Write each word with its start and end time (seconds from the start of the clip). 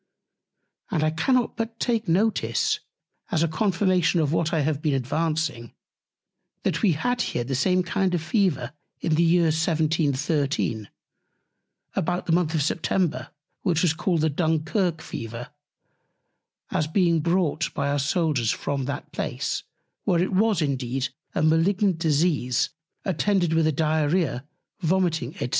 And 0.89 1.03
I 1.03 1.11
cannot 1.11 1.55
but 1.57 1.79
take 1.79 2.07
Notice, 2.07 2.79
as 3.29 3.43
a 3.43 3.47
Confirmation 3.47 4.19
of 4.19 4.33
what 4.33 4.51
I 4.51 4.61
have 4.61 4.81
been 4.81 4.95
advancing, 4.95 5.75
that 6.63 6.81
we 6.81 6.93
had 6.93 7.21
here 7.21 7.43
the 7.43 7.53
same 7.53 7.83
kind 7.83 8.15
of 8.15 8.23
Fever 8.23 8.73
in 9.01 9.13
the 9.13 9.21
Year 9.21 9.43
1713, 9.51 10.89
about 11.95 12.25
the 12.25 12.31
Month 12.31 12.55
of 12.55 12.63
September, 12.63 13.29
which 13.61 13.83
was 13.83 13.93
called 13.93 14.21
the 14.21 14.31
Dunkirk 14.31 15.03
Fever, 15.03 15.51
as 16.71 16.87
being 16.87 17.19
brought 17.19 17.71
by 17.75 17.87
our 17.89 17.99
Soldiers 17.99 18.49
from 18.49 18.85
that 18.85 19.11
Place; 19.11 19.61
where 20.05 20.19
it 20.19 20.33
was 20.33 20.63
indeed 20.63 21.09
a 21.35 21.43
Malignant 21.43 21.99
Disease 21.99 22.71
attended 23.05 23.53
with 23.53 23.67
a 23.67 23.71
Diarrhœa, 23.71 24.47
Vomiting, 24.79 25.35
&c. 25.35 25.49